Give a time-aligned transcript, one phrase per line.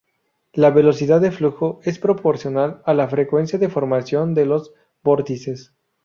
[0.53, 5.75] La velocidad de flujo es proporcional a la frecuencia de formación de los vórtices.